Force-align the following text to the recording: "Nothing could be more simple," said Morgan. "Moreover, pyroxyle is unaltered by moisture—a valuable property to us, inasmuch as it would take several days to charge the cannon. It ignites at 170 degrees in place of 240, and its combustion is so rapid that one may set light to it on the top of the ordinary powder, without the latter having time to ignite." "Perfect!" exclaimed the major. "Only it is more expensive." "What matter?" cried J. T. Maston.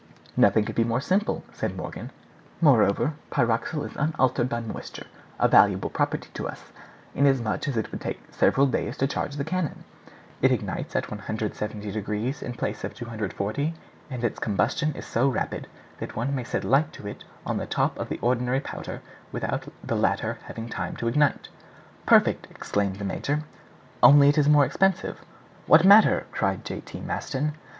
"Nothing 0.35 0.65
could 0.65 0.73
be 0.73 0.83
more 0.83 0.99
simple," 0.99 1.43
said 1.53 1.77
Morgan. 1.77 2.09
"Moreover, 2.59 3.13
pyroxyle 3.29 3.83
is 3.83 3.95
unaltered 3.95 4.49
by 4.49 4.59
moisture—a 4.59 5.47
valuable 5.47 5.91
property 5.91 6.29
to 6.33 6.47
us, 6.47 6.71
inasmuch 7.13 7.67
as 7.67 7.77
it 7.77 7.91
would 7.91 8.01
take 8.01 8.19
several 8.33 8.65
days 8.65 8.97
to 8.97 9.05
charge 9.05 9.35
the 9.35 9.43
cannon. 9.43 9.83
It 10.41 10.51
ignites 10.51 10.95
at 10.95 11.11
170 11.11 11.91
degrees 11.91 12.41
in 12.41 12.53
place 12.53 12.83
of 12.83 12.95
240, 12.95 13.75
and 14.09 14.23
its 14.23 14.39
combustion 14.39 14.91
is 14.95 15.05
so 15.05 15.29
rapid 15.29 15.67
that 15.99 16.15
one 16.15 16.33
may 16.33 16.45
set 16.45 16.63
light 16.63 16.91
to 16.93 17.05
it 17.05 17.23
on 17.45 17.57
the 17.57 17.67
top 17.67 17.95
of 17.99 18.09
the 18.09 18.17
ordinary 18.23 18.59
powder, 18.59 19.03
without 19.31 19.71
the 19.83 19.95
latter 19.95 20.39
having 20.45 20.67
time 20.67 20.95
to 20.95 21.07
ignite." 21.09 21.49
"Perfect!" 22.07 22.47
exclaimed 22.49 22.95
the 22.95 23.05
major. 23.05 23.43
"Only 24.01 24.29
it 24.29 24.39
is 24.39 24.49
more 24.49 24.65
expensive." 24.65 25.19
"What 25.67 25.85
matter?" 25.85 26.25
cried 26.31 26.65
J. 26.65 26.79
T. 26.81 26.99
Maston. 27.01 27.53